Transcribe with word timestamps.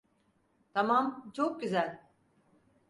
Tamam, 0.73 1.31
çok 1.33 1.59
güzel. 1.61 2.01